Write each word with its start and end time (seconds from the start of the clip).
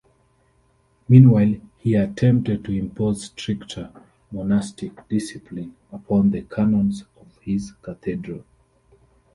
Meanwhile, 1.07 1.57
he 1.77 1.93
attempted 1.93 2.65
to 2.65 2.71
impose 2.71 3.25
stricter 3.25 3.91
monastic 4.31 5.07
discipline 5.07 5.75
upon 5.91 6.31
the 6.31 6.41
canons 6.41 7.03
of 7.17 7.37
his 7.39 7.73
cathedral. 7.83 8.43